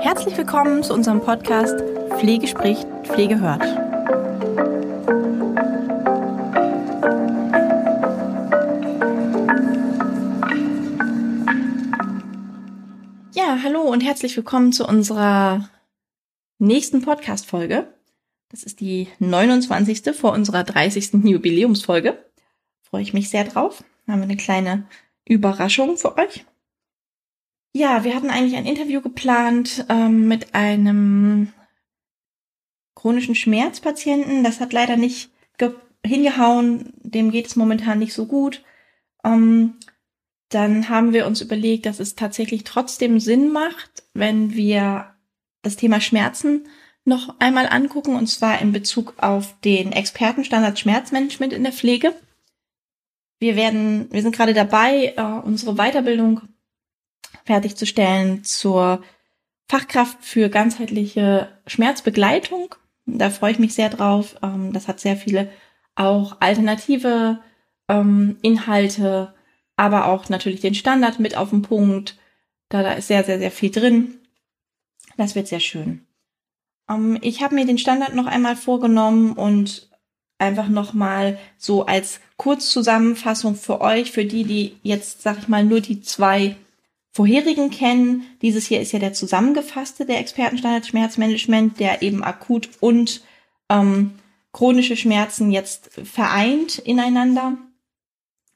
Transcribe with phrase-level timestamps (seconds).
[0.00, 1.80] Herzlich willkommen zu unserem Podcast
[2.18, 3.62] Pflege spricht, Pflege hört.
[13.34, 15.70] Ja, hallo und herzlich willkommen zu unserer
[16.58, 17.86] nächsten Podcast-Folge.
[18.50, 20.14] Das ist die 29.
[20.14, 21.24] vor unserer 30.
[21.24, 22.22] Jubiläumsfolge.
[22.92, 23.82] Freue ich mich sehr drauf.
[24.06, 24.86] Haben wir eine kleine
[25.24, 26.44] Überraschung für euch.
[27.74, 31.54] Ja, wir hatten eigentlich ein Interview geplant ähm, mit einem
[32.94, 34.44] chronischen Schmerzpatienten.
[34.44, 35.30] Das hat leider nicht
[36.04, 36.92] hingehauen.
[36.98, 38.62] Dem geht es momentan nicht so gut.
[39.24, 39.78] Ähm,
[40.50, 45.14] dann haben wir uns überlegt, dass es tatsächlich trotzdem Sinn macht, wenn wir
[45.62, 46.68] das Thema Schmerzen
[47.04, 52.14] noch einmal angucken, und zwar in Bezug auf den Expertenstandard Schmerzmanagement in der Pflege.
[53.42, 56.42] Wir werden, wir sind gerade dabei, äh, unsere Weiterbildung
[57.44, 59.02] fertigzustellen zur
[59.68, 62.76] Fachkraft für ganzheitliche Schmerzbegleitung.
[63.04, 64.36] Da freue ich mich sehr drauf.
[64.44, 65.50] Ähm, das hat sehr viele
[65.96, 67.40] auch alternative
[67.88, 69.34] ähm, Inhalte,
[69.74, 72.16] aber auch natürlich den Standard mit auf den Punkt.
[72.68, 74.20] Da, ist sehr, sehr, sehr viel drin.
[75.16, 76.06] Das wird sehr schön.
[76.88, 79.90] Ähm, ich habe mir den Standard noch einmal vorgenommen und
[80.42, 85.64] einfach noch mal so als Kurzzusammenfassung für euch, für die, die jetzt, sag ich mal,
[85.64, 86.56] nur die zwei
[87.12, 88.24] vorherigen kennen.
[88.42, 93.22] Dieses hier ist ja der zusammengefasste der Expertenstandard Schmerzmanagement, der eben akut und
[93.68, 94.12] ähm,
[94.52, 97.56] chronische Schmerzen jetzt vereint ineinander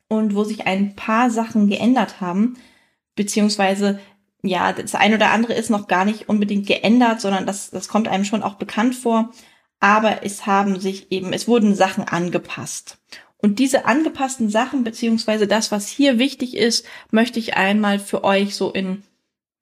[0.08, 2.56] und wo sich ein paar Sachen geändert haben,
[3.14, 3.98] beziehungsweise
[4.42, 8.08] ja, das ein oder andere ist noch gar nicht unbedingt geändert, sondern das, das kommt
[8.08, 9.30] einem schon auch bekannt vor.
[9.80, 12.98] Aber es haben sich eben, es wurden Sachen angepasst.
[13.38, 18.56] Und diese angepassten Sachen, beziehungsweise das, was hier wichtig ist, möchte ich einmal für euch
[18.56, 19.02] so in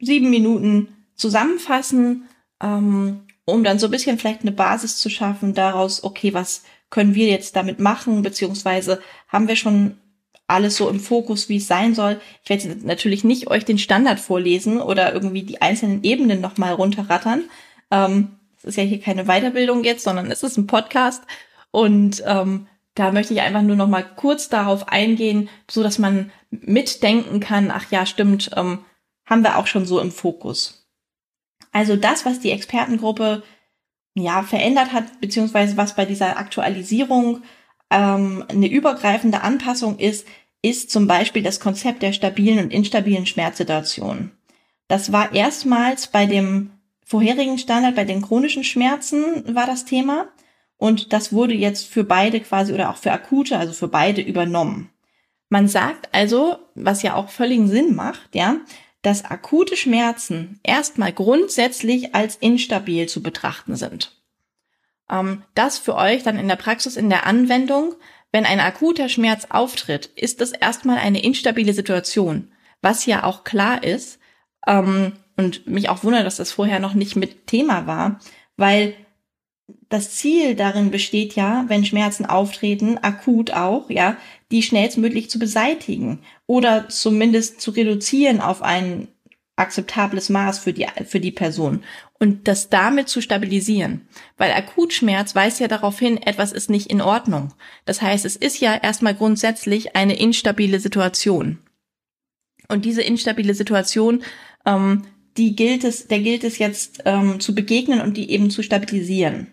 [0.01, 2.29] sieben Minuten zusammenfassen,
[2.63, 7.15] ähm, um dann so ein bisschen vielleicht eine Basis zu schaffen daraus, okay, was können
[7.15, 9.99] wir jetzt damit machen, beziehungsweise haben wir schon
[10.47, 12.21] alles so im Fokus, wie es sein soll.
[12.43, 17.45] Ich werde natürlich nicht euch den Standard vorlesen oder irgendwie die einzelnen Ebenen nochmal runterrattern.
[17.91, 18.29] Ähm,
[18.65, 21.23] ist ja hier keine Weiterbildung jetzt, sondern es ist ein Podcast.
[21.71, 26.31] Und ähm, da möchte ich einfach nur noch mal kurz darauf eingehen, so dass man
[26.51, 28.85] mitdenken kann, ach ja, stimmt, ähm,
[29.27, 30.89] haben wir auch schon so im Fokus.
[31.73, 33.43] Also das, was die Expertengruppe
[34.15, 37.43] ja verändert hat, beziehungsweise was bei dieser Aktualisierung
[37.91, 40.27] ähm, eine übergreifende Anpassung ist,
[40.63, 44.31] ist zum Beispiel das Konzept der stabilen und instabilen Schmerzsituation.
[44.89, 46.71] Das war erstmals bei dem
[47.05, 50.29] vorherigen Standard, bei den chronischen Schmerzen war das Thema.
[50.77, 54.91] Und das wurde jetzt für beide quasi oder auch für akute, also für beide übernommen.
[55.49, 58.57] Man sagt also, was ja auch völligen Sinn macht, ja,
[59.03, 64.21] dass akute Schmerzen erstmal grundsätzlich als instabil zu betrachten sind.
[65.11, 67.95] Ähm, das für euch dann in der Praxis, in der Anwendung,
[68.33, 72.51] wenn ein akuter Schmerz auftritt, ist das erstmal eine instabile Situation,
[72.83, 74.19] was ja auch klar ist
[74.67, 78.21] ähm, und mich auch wundert, dass das vorher noch nicht mit Thema war,
[78.57, 78.95] weil
[79.89, 84.17] das Ziel darin besteht ja, wenn Schmerzen auftreten, akut auch, ja,
[84.51, 89.09] die schnellstmöglich zu beseitigen oder zumindest zu reduzieren auf ein
[89.57, 91.85] akzeptables Maß für die, für die Person
[92.19, 94.09] und das damit zu stabilisieren.
[94.37, 97.55] Weil Akutschmerz weist ja darauf hin, etwas ist nicht in Ordnung.
[97.85, 101.59] Das heißt, es ist ja erstmal grundsätzlich eine instabile Situation.
[102.69, 104.25] Und diese instabile Situation,
[104.67, 105.03] ähm,
[105.37, 109.53] die gilt es, der gilt es jetzt ähm, zu begegnen und die eben zu stabilisieren.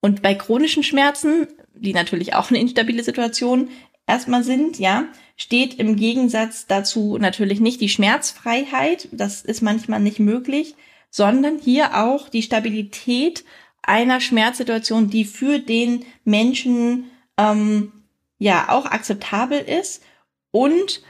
[0.00, 3.68] Und bei chronischen Schmerzen, die natürlich auch eine instabile Situation
[4.06, 5.06] erstmal sind, ja,
[5.36, 10.74] steht im Gegensatz dazu natürlich nicht die Schmerzfreiheit, das ist manchmal nicht möglich,
[11.10, 13.44] sondern hier auch die Stabilität
[13.82, 17.92] einer Schmerzsituation, die für den Menschen ähm,
[18.38, 20.02] ja auch akzeptabel ist
[20.50, 21.02] und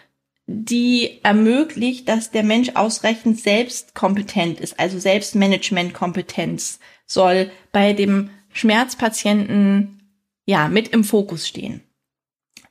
[0.46, 10.02] die ermöglicht, dass der Mensch ausreichend selbstkompetent ist, also Selbstmanagementkompetenz soll bei dem Schmerzpatienten
[10.44, 11.82] ja mit im Fokus stehen.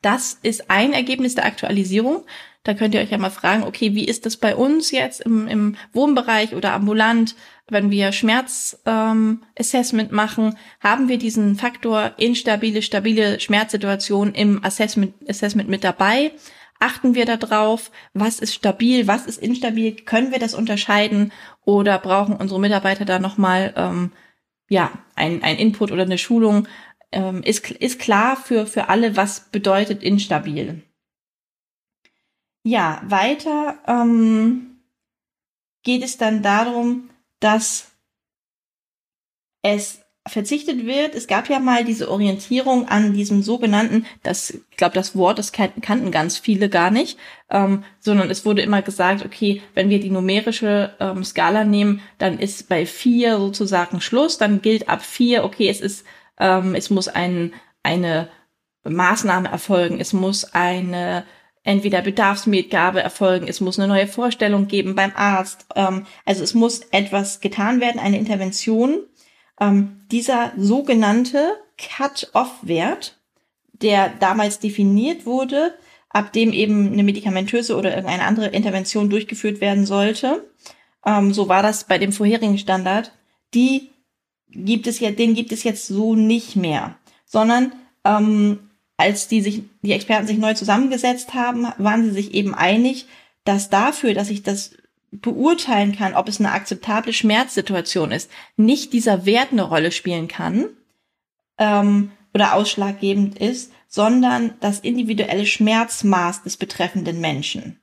[0.01, 2.25] Das ist ein Ergebnis der Aktualisierung.
[2.63, 5.47] Da könnt ihr euch ja mal fragen, okay, wie ist das bei uns jetzt im,
[5.47, 7.35] im Wohnbereich oder ambulant,
[7.67, 15.69] wenn wir Schmerzassessment ähm, machen, haben wir diesen Faktor instabile, stabile Schmerzsituation im Assessment, Assessment
[15.69, 16.33] mit dabei?
[16.81, 19.95] Achten wir darauf, was ist stabil, was ist instabil?
[19.95, 21.31] Können wir das unterscheiden
[21.63, 24.11] oder brauchen unsere Mitarbeiter da nochmal ähm,
[24.67, 26.67] ja, ein, ein Input oder eine Schulung,
[27.11, 30.81] ähm, ist, ist klar für, für alle, was bedeutet instabil.
[32.63, 34.81] Ja, weiter ähm,
[35.83, 37.91] geht es dann darum, dass
[39.61, 40.00] es
[40.31, 41.15] verzichtet wird.
[41.15, 45.51] Es gab ja mal diese Orientierung an diesem sogenannten, das, ich glaube, das Wort, das
[45.51, 47.17] kannten ganz viele gar nicht,
[47.49, 52.39] ähm, sondern es wurde immer gesagt, okay, wenn wir die numerische ähm, Skala nehmen, dann
[52.39, 56.05] ist bei vier sozusagen Schluss, dann gilt ab vier, okay, es ist,
[56.39, 58.29] ähm, es muss ein, eine
[58.83, 61.25] Maßnahme erfolgen, es muss eine
[61.63, 66.79] entweder Bedarfsmitgabe erfolgen, es muss eine neue Vorstellung geben beim Arzt, ähm, also es muss
[66.91, 68.99] etwas getan werden, eine Intervention,
[69.61, 73.17] ähm, dieser sogenannte Cut-off-Wert,
[73.71, 75.73] der damals definiert wurde,
[76.09, 80.45] ab dem eben eine medikamentöse oder irgendeine andere Intervention durchgeführt werden sollte.
[81.05, 83.13] Ähm, so war das bei dem vorherigen Standard.
[83.53, 83.91] Die
[84.49, 87.71] gibt es ja, den gibt es jetzt so nicht mehr, sondern
[88.03, 88.59] ähm,
[88.97, 93.07] als die sich, die Experten sich neu zusammengesetzt haben, waren sie sich eben einig,
[93.45, 94.71] dass dafür, dass sich das
[95.11, 100.69] beurteilen kann, ob es eine akzeptable Schmerzsituation ist, nicht dieser Wert eine Rolle spielen kann
[101.57, 107.81] ähm, oder ausschlaggebend ist, sondern das individuelle Schmerzmaß des betreffenden Menschen.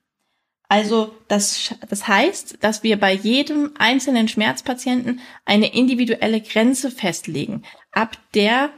[0.70, 8.18] Also das, das heißt, dass wir bei jedem einzelnen Schmerzpatienten eine individuelle Grenze festlegen, ab
[8.34, 8.70] der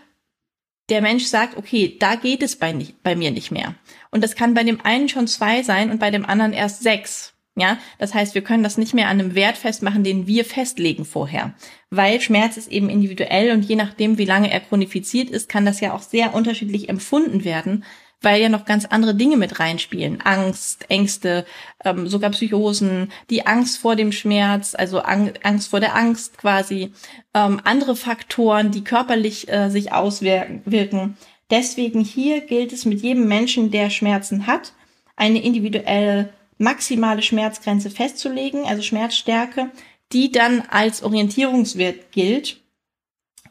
[0.88, 3.76] der Mensch sagt, okay, da geht es bei, nicht, bei mir nicht mehr.
[4.11, 7.32] Und das kann bei dem einen schon zwei sein und bei dem anderen erst sechs
[7.60, 11.04] ja, das heißt, wir können das nicht mehr an einem Wert festmachen, den wir festlegen
[11.04, 11.54] vorher,
[11.90, 15.80] weil Schmerz ist eben individuell und je nachdem, wie lange er chronifiziert ist, kann das
[15.80, 17.84] ja auch sehr unterschiedlich empfunden werden,
[18.22, 20.20] weil ja noch ganz andere Dinge mit reinspielen.
[20.20, 21.46] Angst, Ängste,
[21.84, 26.92] ähm, sogar Psychosen, die Angst vor dem Schmerz, also Ang Angst vor der Angst quasi,
[27.34, 31.16] ähm, andere Faktoren, die körperlich äh, sich auswirken.
[31.50, 34.72] Deswegen hier gilt es mit jedem Menschen, der Schmerzen hat,
[35.16, 39.70] eine individuelle maximale Schmerzgrenze festzulegen, also Schmerzstärke,
[40.12, 42.60] die dann als Orientierungswert gilt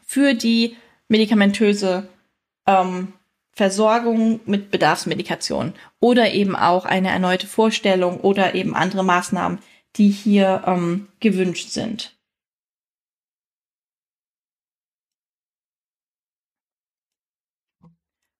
[0.04, 0.76] für die
[1.08, 2.08] medikamentöse
[2.66, 3.12] ähm,
[3.50, 9.58] Versorgung mit Bedarfsmedikation oder eben auch eine erneute Vorstellung oder eben andere Maßnahmen,
[9.96, 12.16] die hier ähm, gewünscht sind.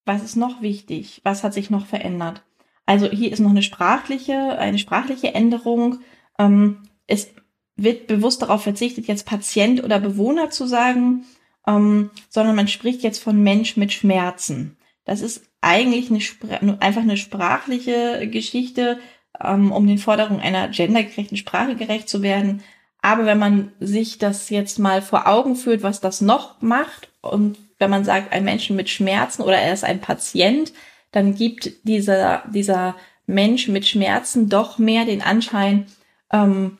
[0.05, 1.21] Was ist noch wichtig?
[1.25, 2.43] Was hat sich noch verändert?
[2.91, 6.01] Also hier ist noch eine sprachliche, eine sprachliche Änderung.
[6.41, 7.31] Ähm, es
[7.77, 11.25] wird bewusst darauf verzichtet, jetzt Patient oder Bewohner zu sagen,
[11.69, 14.77] ähm, sondern man spricht jetzt von Mensch mit Schmerzen.
[15.05, 18.99] Das ist eigentlich eine, einfach eine sprachliche Geschichte,
[19.41, 22.65] ähm, um den Forderungen einer gendergerechten Sprache gerecht zu werden.
[23.03, 27.57] Aber wenn man sich das jetzt mal vor Augen führt, was das noch macht und
[27.79, 30.73] wenn man sagt, ein Menschen mit Schmerzen oder er ist ein Patient,
[31.13, 32.97] dann gibt dieser, dieser
[33.27, 35.87] Mensch mit Schmerzen doch mehr den Anschein,
[36.33, 36.79] ähm,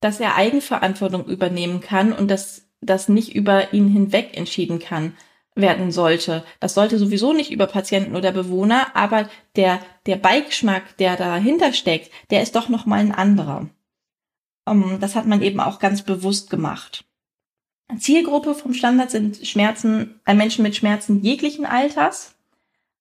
[0.00, 5.14] dass er Eigenverantwortung übernehmen kann und dass das nicht über ihn hinweg entschieden kann
[5.54, 6.44] werden sollte.
[6.60, 12.10] Das sollte sowieso nicht über Patienten oder Bewohner, aber der, der Beigeschmack, der dahinter steckt,
[12.30, 13.68] der ist doch nochmal ein anderer.
[14.66, 17.04] Ähm, das hat man eben auch ganz bewusst gemacht.
[17.98, 22.36] Zielgruppe vom Standard sind Schmerzen, äh, Menschen mit Schmerzen jeglichen Alters.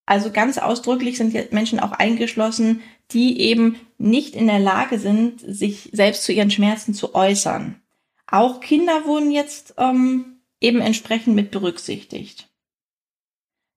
[0.09, 5.91] Also ganz ausdrücklich sind Menschen auch eingeschlossen, die eben nicht in der Lage sind, sich
[5.93, 7.79] selbst zu ihren Schmerzen zu äußern.
[8.25, 12.49] Auch Kinder wurden jetzt ähm, eben entsprechend mit berücksichtigt.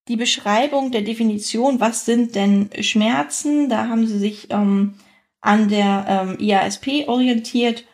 [0.09, 4.95] Die Beschreibung der Definition, was sind denn Schmerzen, da haben sie sich ähm,
[5.43, 7.85] an der ähm, IASP orientiert.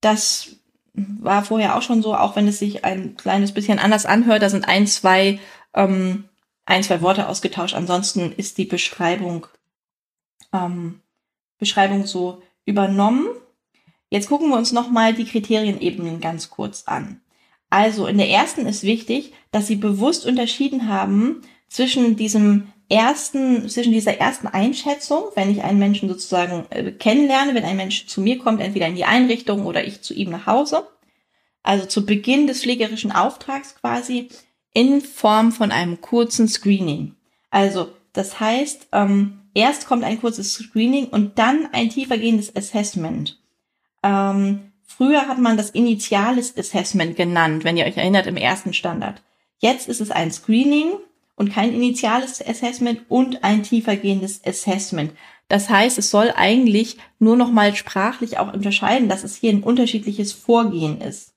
[0.00, 0.56] Das
[0.94, 4.40] war vorher auch schon so, auch wenn es sich ein kleines bisschen anders anhört.
[4.40, 5.40] Da sind ein, zwei
[5.74, 6.24] ähm,
[6.64, 7.74] ein, zwei Worte ausgetauscht.
[7.74, 9.46] Ansonsten ist die Beschreibung,
[10.52, 11.00] ähm,
[11.58, 13.26] Beschreibung so übernommen.
[14.10, 17.20] Jetzt gucken wir uns nochmal die Kriterienebenen ganz kurz an.
[17.70, 23.92] Also in der ersten ist wichtig, dass Sie bewusst unterschieden haben zwischen diesem ersten, zwischen
[23.92, 28.38] dieser ersten Einschätzung, wenn ich einen Menschen sozusagen äh, kennenlerne, wenn ein Mensch zu mir
[28.38, 30.86] kommt, entweder in die Einrichtung oder ich zu ihm nach Hause.
[31.62, 34.28] Also zu Beginn des pflegerischen Auftrags quasi
[34.74, 37.14] in Form von einem kurzen Screening.
[37.50, 43.38] Also das heißt, ähm, erst kommt ein kurzes Screening und dann ein tiefergehendes Assessment.
[44.02, 49.22] Ähm, früher hat man das initiales Assessment genannt, wenn ihr euch erinnert, im ersten Standard.
[49.58, 50.92] Jetzt ist es ein Screening
[51.36, 55.12] und kein initiales Assessment und ein tiefergehendes Assessment.
[55.48, 59.62] Das heißt, es soll eigentlich nur noch mal sprachlich auch unterscheiden, dass es hier ein
[59.62, 61.31] unterschiedliches Vorgehen ist.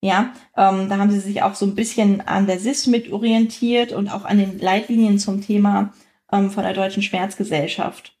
[0.00, 3.92] Ja, ähm, da haben sie sich auch so ein bisschen an der SIS mit orientiert
[3.92, 5.92] und auch an den Leitlinien zum Thema
[6.32, 8.16] ähm, von der Deutschen Schmerzgesellschaft.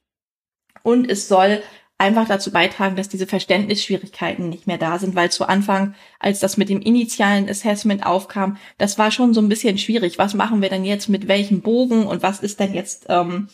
[0.82, 1.62] Und es soll
[1.98, 6.56] einfach dazu beitragen, dass diese Verständnisschwierigkeiten nicht mehr da sind, weil zu Anfang, als das
[6.56, 10.18] mit dem initialen Assessment aufkam, das war schon so ein bisschen schwierig.
[10.18, 13.48] Was machen wir denn jetzt mit welchem Bogen und was ist denn jetzt, ähm,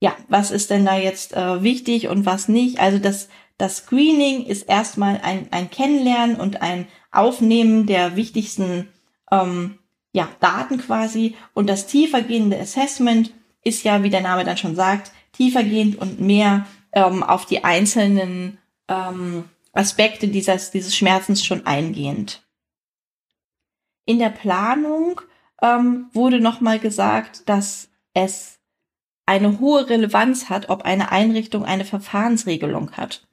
[0.00, 2.78] ja, was ist denn da jetzt äh, wichtig und was nicht?
[2.78, 8.88] Also das, das Screening ist erstmal ein, ein Kennenlernen und ein Aufnehmen der wichtigsten
[9.30, 9.78] ähm,
[10.12, 11.36] ja, Daten quasi.
[11.54, 13.34] Und das tiefergehende Assessment
[13.64, 18.58] ist ja, wie der Name dann schon sagt, tiefergehend und mehr ähm, auf die einzelnen
[18.86, 22.42] ähm, Aspekte dieses, dieses Schmerzens schon eingehend.
[24.06, 25.20] In der Planung
[25.60, 28.58] ähm, wurde nochmal gesagt, dass es
[29.26, 33.27] eine hohe Relevanz hat, ob eine Einrichtung eine Verfahrensregelung hat.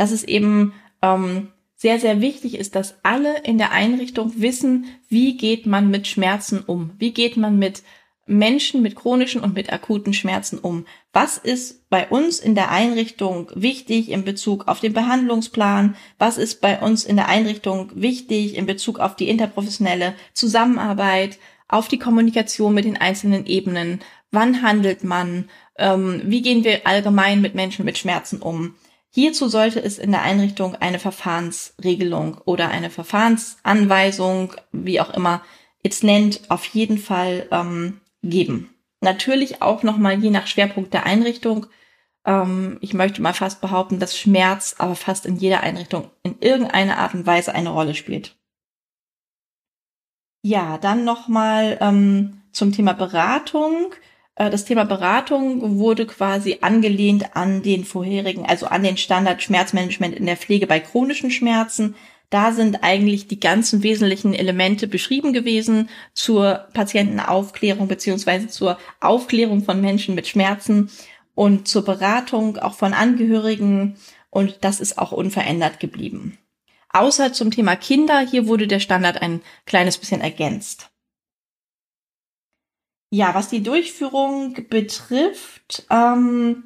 [0.00, 5.36] Dass es eben ähm, sehr, sehr wichtig ist, dass alle in der Einrichtung wissen, wie
[5.36, 6.92] geht man mit Schmerzen um?
[6.96, 7.82] Wie geht man mit
[8.24, 10.86] Menschen mit chronischen und mit akuten Schmerzen um?
[11.12, 15.96] Was ist bei uns in der Einrichtung wichtig in Bezug auf den Behandlungsplan?
[16.18, 21.38] Was ist bei uns in der Einrichtung wichtig in Bezug auf die interprofessionelle Zusammenarbeit,
[21.68, 24.00] auf die Kommunikation mit den einzelnen Ebenen?
[24.30, 25.50] Wann handelt man?
[25.76, 28.76] Ähm, wie gehen wir allgemein mit Menschen mit Schmerzen um?
[29.12, 35.42] Hierzu sollte es in der Einrichtung eine Verfahrensregelung oder eine Verfahrensanweisung, wie auch immer
[35.82, 38.74] es nennt, auf jeden Fall ähm, geben.
[39.00, 41.66] Natürlich auch nochmal je nach Schwerpunkt der Einrichtung.
[42.24, 46.98] Ähm, ich möchte mal fast behaupten, dass Schmerz aber fast in jeder Einrichtung in irgendeiner
[46.98, 48.36] Art und Weise eine Rolle spielt.
[50.42, 53.92] Ja, dann nochmal ähm, zum Thema Beratung.
[54.40, 60.14] Äh, das Thema Beratung wurde quasi angelehnt an den vorherigen, also an den Standard Schmerzmanagement
[60.14, 61.94] in der Pflege bei chronischen Schmerzen.
[62.30, 69.80] Da sind eigentlich die ganzen wesentlichen Elemente beschrieben gewesen zur Patientenaufklärung beziehungsweise zur Aufklärung von
[69.80, 70.90] Menschen mit Schmerzen
[71.34, 73.96] und zur Beratung auch von Angehörigen.
[74.30, 76.38] Und das ist auch unverändert geblieben.
[76.90, 80.89] Außer zum Thema Kinder, hier wurde der Standard ein kleines bisschen ergänzt.
[83.10, 86.64] Ja, was die Durchführung betrifft, ähm,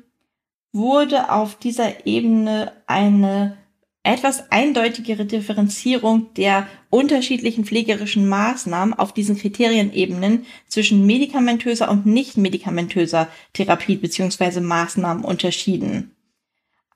[0.72, 3.56] wurde auf dieser Ebene eine
[4.02, 13.28] etwas eindeutigere Differenzierung der unterschiedlichen pflegerischen Maßnahmen auf diesen Kriterienebenen zwischen medikamentöser und nicht medikamentöser
[13.54, 16.14] Therapie beziehungsweise Maßnahmen unterschieden.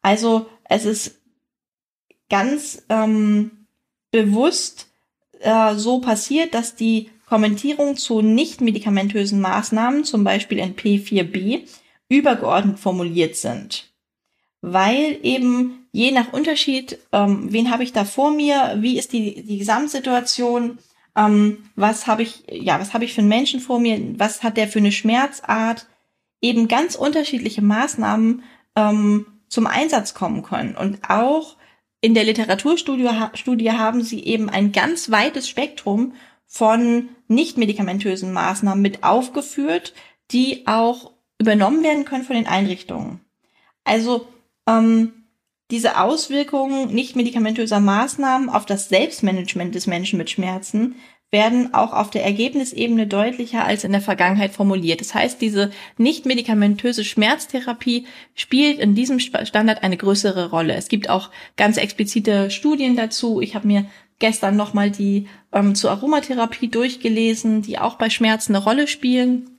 [0.03, 1.19] Also es ist
[2.29, 3.67] ganz ähm,
[4.11, 4.89] bewusst
[5.41, 11.69] äh, so passiert, dass die Kommentierung zu nicht medikamentösen Maßnahmen, zum Beispiel in P4b,
[12.09, 13.93] übergeordnet formuliert sind.
[14.61, 19.43] Weil eben je nach Unterschied, ähm, wen habe ich da vor mir, wie ist die,
[19.43, 20.79] die Gesamtsituation,
[21.17, 24.57] ähm, was habe ich, ja, was habe ich für einen Menschen vor mir, was hat
[24.57, 25.87] der für eine Schmerzart,
[26.41, 28.43] eben ganz unterschiedliche Maßnahmen
[28.77, 30.77] ähm, zum Einsatz kommen können.
[30.77, 31.57] Und auch
[32.01, 36.15] in der Literaturstudie Studie haben sie eben ein ganz weites Spektrum
[36.49, 39.93] von nicht medikamentösen Maßnahmen mit aufgeführt,
[40.33, 43.21] die auch übernommen werden können von den Einrichtungen.
[43.85, 44.27] Also
[44.67, 45.13] ähm,
[45.71, 50.97] diese Auswirkungen nicht medikamentöser Maßnahmen auf das Selbstmanagement des Menschen mit Schmerzen
[51.31, 55.03] werden auch auf der Ergebnisebene deutlicher als in der Vergangenheit formuliert.
[55.03, 60.75] Das heißt, diese nicht medikamentöse Schmerztherapie spielt in diesem Standard eine größere Rolle.
[60.75, 63.43] Es gibt auch ganz explizite Studien dazu.
[63.43, 63.85] Ich habe mir
[64.19, 69.59] gestern nochmal die ähm, zur Aromatherapie durchgelesen, die auch bei Schmerzen eine Rolle spielen.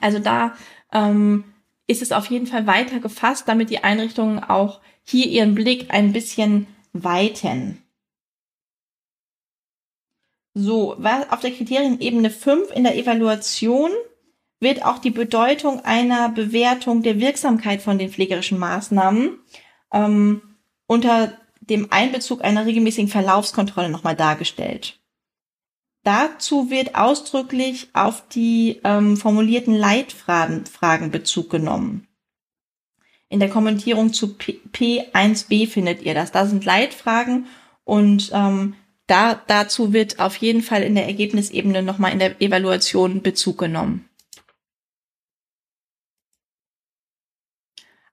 [0.00, 0.54] Also da
[0.92, 1.44] ähm,
[1.86, 6.12] ist es auf jeden Fall weiter gefasst, damit die Einrichtungen auch hier ihren Blick ein
[6.12, 7.82] bisschen weiten.
[10.54, 13.90] So, auf der Kriterienebene 5 in der Evaluation
[14.60, 19.40] wird auch die Bedeutung einer Bewertung der Wirksamkeit von den pflegerischen Maßnahmen
[19.92, 20.42] ähm,
[20.86, 21.36] unter
[21.70, 24.98] dem Einbezug einer regelmäßigen Verlaufskontrolle nochmal dargestellt.
[26.02, 32.06] Dazu wird ausdrücklich auf die ähm, formulierten Leitfragen Fragen Bezug genommen.
[33.30, 36.30] In der Kommentierung zu P P1b findet ihr das.
[36.30, 37.46] Da sind Leitfragen
[37.84, 38.74] und ähm,
[39.06, 44.08] da, dazu wird auf jeden Fall in der Ergebnisebene nochmal in der Evaluation Bezug genommen.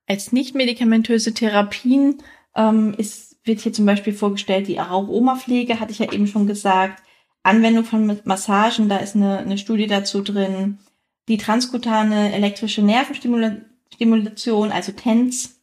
[0.07, 2.21] Als nicht medikamentöse Therapien
[2.55, 7.01] ähm, ist, wird hier zum Beispiel vorgestellt die Aroma-Pflege, hatte ich ja eben schon gesagt.
[7.43, 10.79] Anwendung von Massagen, da ist eine, eine Studie dazu drin.
[11.27, 15.57] Die transkutane elektrische Nervenstimulation, also TENS.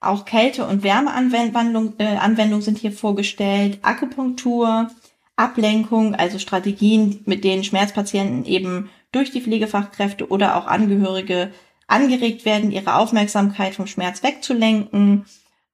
[0.00, 3.78] Auch Kälte- und Wärmeanwendungen äh, Anwendungen sind hier vorgestellt.
[3.82, 4.90] Akupunktur,
[5.36, 11.52] Ablenkung, also Strategien, mit denen Schmerzpatienten eben durch die Pflegefachkräfte oder auch Angehörige
[11.86, 15.26] angeregt werden, ihre Aufmerksamkeit vom Schmerz wegzulenken.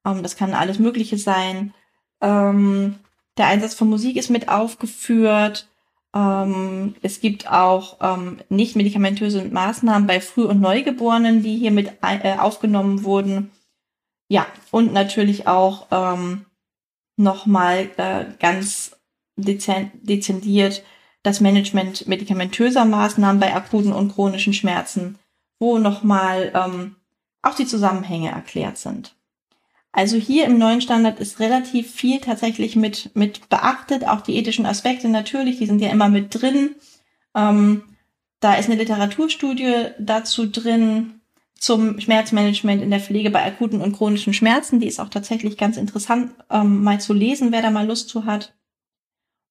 [0.07, 1.73] Ähm, das kann alles Mögliche sein.
[2.21, 2.95] Ähm,
[3.37, 5.67] der Einsatz von Musik ist mit aufgeführt.
[6.15, 11.91] Ähm, es gibt auch ähm, nicht medikamentöse Maßnahmen bei Früh- und Neugeborenen, die hier mit
[12.01, 13.51] äh, aufgenommen wurden.
[14.29, 16.45] Ja, und natürlich auch ähm,
[17.17, 18.95] nochmal äh, ganz
[19.35, 20.83] dezendiert
[21.21, 25.19] das Management medikamentöser Maßnahmen bei akuten und chronischen Schmerzen,
[25.59, 26.95] wo nochmal ähm,
[27.43, 29.16] auch die Zusammenhänge erklärt sind.
[29.97, 34.67] Also hier im neuen Standard ist relativ viel tatsächlich mit, mit beachtet, auch die ethischen
[34.67, 36.75] Aspekte natürlich, die sind ja immer mit drin.
[37.33, 37.81] Ähm,
[38.39, 41.21] da ist eine Literaturstudie dazu drin
[41.57, 44.79] zum Schmerzmanagement in der Pflege bei akuten und chronischen Schmerzen.
[44.79, 48.25] Die ist auch tatsächlich ganz interessant ähm, mal zu lesen, wer da mal Lust zu
[48.25, 48.53] hat.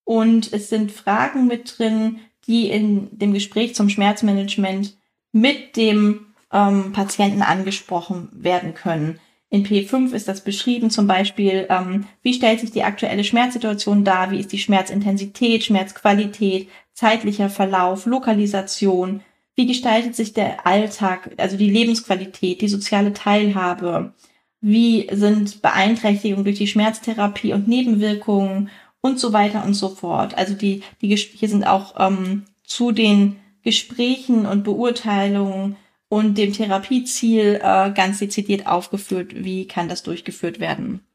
[0.05, 4.97] Und es sind Fragen mit drin, die in dem Gespräch zum Schmerzmanagement
[5.33, 9.19] mit dem ähm, Patienten angesprochen werden können.
[9.57, 14.31] In P5 ist das beschrieben, zum Beispiel, ähm, wie stellt sich die aktuelle Schmerzsituation dar,
[14.31, 19.23] wie ist die Schmerzintensität, Schmerzqualität, zeitlicher Verlauf, Lokalisation,
[19.55, 24.13] wie gestaltet sich der Alltag, also die Lebensqualität, die soziale Teilhabe,
[24.61, 28.69] wie sind Beeinträchtigungen durch die Schmerztherapie und Nebenwirkungen?
[29.01, 30.37] Und so weiter und so fort.
[30.37, 35.77] Also die, die hier sind auch ähm, zu den Gesprächen und Beurteilungen
[36.09, 41.07] und dem Therapieziel äh, ganz dezidiert aufgeführt, wie kann das durchgeführt werden.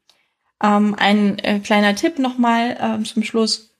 [0.62, 3.74] Ähm, ein äh, kleiner Tipp nochmal äh, zum Schluss.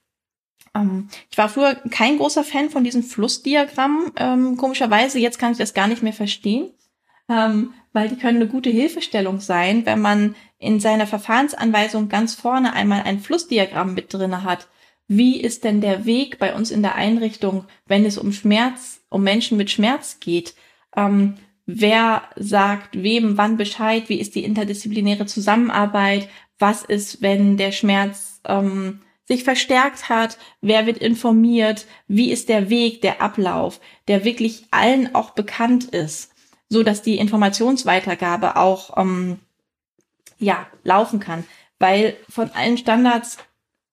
[0.75, 4.11] Ähm, ich war früher kein großer Fan von diesen Flussdiagrammen.
[4.17, 6.71] Ähm, komischerweise, jetzt kann ich das gar nicht mehr verstehen,
[7.29, 12.73] ähm, weil die können eine gute Hilfestellung sein, wenn man in seiner Verfahrensanweisung ganz vorne
[12.73, 14.67] einmal ein Flussdiagramm mit drinne hat.
[15.07, 19.23] Wie ist denn der Weg bei uns in der Einrichtung, wenn es um Schmerz, um
[19.23, 20.55] Menschen mit Schmerz geht?
[20.95, 21.35] Ähm,
[21.65, 28.41] wer sagt wem wann Bescheid, wie ist die interdisziplinäre Zusammenarbeit, was ist, wenn der Schmerz
[28.45, 34.65] ähm, sich verstärkt hat, wer wird informiert, wie ist der Weg, der Ablauf, der wirklich
[34.71, 36.31] allen auch bekannt ist,
[36.69, 39.39] so dass die Informationsweitergabe auch ähm,
[40.39, 41.45] ja laufen kann,
[41.79, 43.37] weil von allen Standards,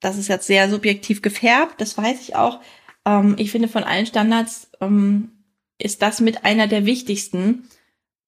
[0.01, 2.61] das ist jetzt sehr subjektiv gefärbt, das weiß ich auch.
[3.05, 5.40] Ähm, ich finde von allen Standards ähm,
[5.83, 7.69] ist das mit einer der wichtigsten.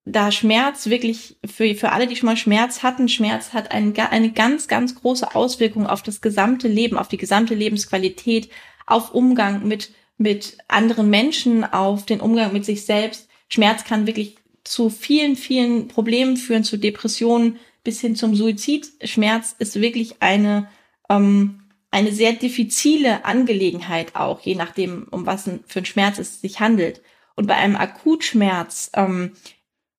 [0.04, 4.32] Da Schmerz wirklich für, für alle, die schon mal Schmerz hatten, Schmerz hat ein, eine
[4.32, 8.50] ganz, ganz große Auswirkung auf das gesamte Leben, auf die gesamte Lebensqualität,
[8.86, 13.28] auf Umgang mit, mit anderen Menschen, auf den Umgang mit sich selbst.
[13.48, 18.90] Schmerz kann wirklich zu vielen, vielen Problemen führen, zu Depressionen bis hin zum Suizid.
[19.04, 20.68] Schmerz ist wirklich eine,
[21.08, 26.60] ähm, eine sehr diffizile Angelegenheit auch, je nachdem, um was für ein Schmerz es sich
[26.60, 27.02] handelt.
[27.34, 29.32] Und bei einem Akutschmerz ähm,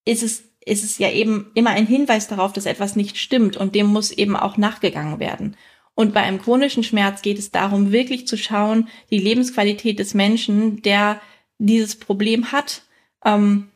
[0.06, 3.76] ist es ist es ja eben immer ein Hinweis darauf, dass etwas nicht stimmt und
[3.76, 5.58] dem muss eben auch nachgegangen werden.
[5.96, 10.82] Und bei einem chronischen Schmerz geht es darum, wirklich zu schauen, die Lebensqualität des Menschen,
[10.82, 11.22] der
[11.60, 12.84] dieses Problem hat,
[13.24, 13.70] ähm,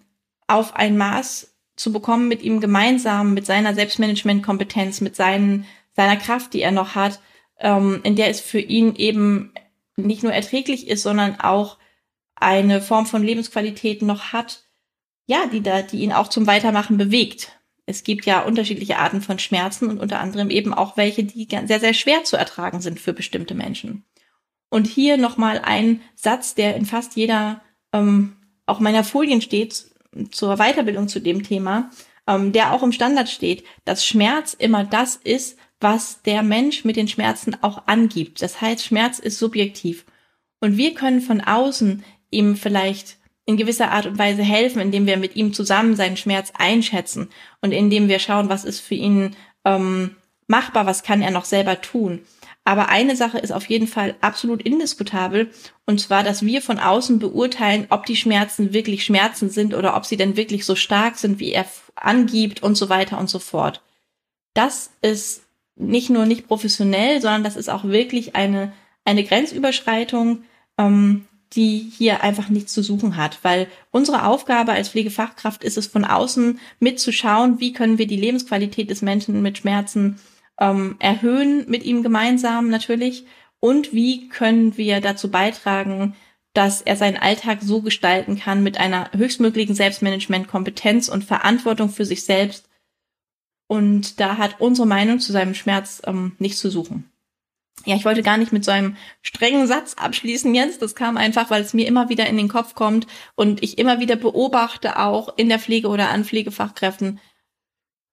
[0.47, 5.65] auf ein Maß zu bekommen, mit ihm gemeinsam, mit seiner Selbstmanagementkompetenz, mit seinen,
[5.95, 7.19] seiner Kraft, die er noch hat,
[7.59, 9.53] ähm, in der es für ihn eben
[9.95, 11.77] nicht nur erträglich ist, sondern auch
[12.39, 14.63] eine Form von Lebensqualität noch hat,
[15.25, 17.51] ja, die da, die ihn auch zum Weitermachen bewegt.
[17.85, 21.79] Es gibt ja unterschiedliche Arten von Schmerzen und unter anderem eben auch welche, die sehr,
[21.79, 24.03] sehr schwer zu ertragen sind für bestimmte Menschen.
[24.69, 27.61] Und hier nochmal ein Satz, der in fast jeder,
[27.93, 29.85] ähm, auch meiner Folien steht,
[30.31, 31.89] zur Weiterbildung zu dem Thema,
[32.27, 36.95] ähm, der auch im Standard steht, dass Schmerz immer das ist, was der Mensch mit
[36.95, 38.41] den Schmerzen auch angibt.
[38.41, 40.05] Das heißt, Schmerz ist subjektiv.
[40.59, 42.03] Und wir können von außen
[42.37, 46.51] ihm vielleicht in gewisser Art und Weise helfen, indem wir mit ihm zusammen seinen Schmerz
[46.57, 47.29] einschätzen
[47.61, 50.15] und indem wir schauen, was ist für ihn ähm,
[50.47, 52.21] machbar, was kann er noch selber tun.
[52.65, 55.51] Aber eine Sache ist auf jeden Fall absolut indiskutabel,
[55.85, 60.05] und zwar, dass wir von außen beurteilen, ob die Schmerzen wirklich Schmerzen sind oder ob
[60.05, 63.81] sie denn wirklich so stark sind, wie er angibt und so weiter und so fort.
[64.53, 65.43] Das ist
[65.77, 68.73] nicht nur nicht professionell, sondern das ist auch wirklich eine,
[69.05, 70.43] eine Grenzüberschreitung,
[70.77, 75.87] ähm, die hier einfach nichts zu suchen hat, weil unsere Aufgabe als Pflegefachkraft ist es
[75.87, 80.19] von außen mitzuschauen, wie können wir die Lebensqualität des Menschen mit Schmerzen
[80.59, 83.25] ähm, erhöhen, mit ihm gemeinsam natürlich,
[83.59, 86.15] und wie können wir dazu beitragen,
[86.53, 92.23] dass er seinen Alltag so gestalten kann mit einer höchstmöglichen Selbstmanagement-Kompetenz und Verantwortung für sich
[92.23, 92.67] selbst.
[93.67, 97.11] Und da hat unsere Meinung zu seinem Schmerz ähm, nichts zu suchen.
[97.85, 100.81] Ja, ich wollte gar nicht mit so einem strengen Satz abschließen jetzt.
[100.81, 103.99] Das kam einfach, weil es mir immer wieder in den Kopf kommt und ich immer
[103.99, 107.19] wieder beobachte auch in der Pflege oder an Pflegefachkräften,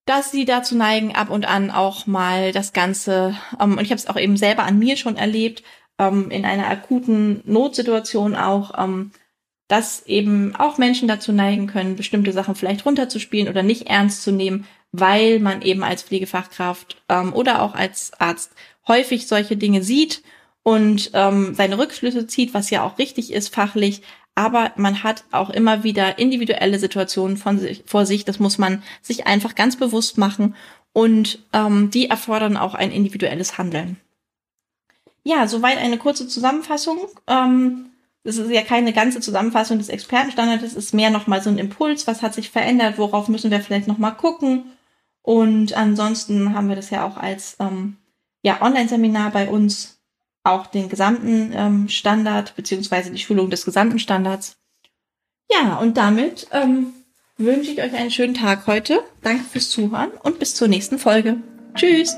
[0.07, 3.99] dass sie dazu neigen, ab und an auch mal das Ganze, ähm, und ich habe
[3.99, 5.63] es auch eben selber an mir schon erlebt,
[5.99, 9.13] ähm, in einer akuten Notsituation auch, ähm,
[9.69, 14.31] dass eben auch Menschen dazu neigen können, bestimmte Sachen vielleicht runterzuspielen oder nicht ernst zu
[14.31, 14.67] nehmen,
[14.97, 18.53] weil man eben als Pflegefachkraft ähm, oder auch als Arzt
[18.87, 20.23] häufig solche Dinge sieht
[20.63, 24.03] und ähm, seine Rückschlüsse zieht, was ja auch richtig ist fachlich.
[24.37, 28.25] Aber man hat auch immer wieder individuelle Situationen von sich, vor sich.
[28.25, 30.55] Das muss man sich einfach ganz bewusst machen.
[30.93, 33.97] Und ähm, die erfordern auch ein individuelles Handeln.
[35.25, 36.99] Ja, soweit eine kurze Zusammenfassung.
[37.27, 37.87] Ähm,
[38.23, 42.07] das ist ja keine ganze Zusammenfassung des Expertenstandards, es ist mehr nochmal so ein Impuls,
[42.07, 44.65] was hat sich verändert, worauf müssen wir vielleicht nochmal gucken.
[45.25, 47.97] Und ansonsten haben wir das ja auch als ähm,
[48.43, 49.99] ja, Online-Seminar bei uns
[50.43, 54.59] auch den gesamten ähm, Standard beziehungsweise die Schulung des gesamten Standards.
[55.51, 56.93] Ja, und damit ähm,
[57.39, 59.01] wünsche ich euch einen schönen Tag heute.
[59.23, 61.39] Danke fürs Zuhören und bis zur nächsten Folge.
[61.75, 62.15] Tschüss!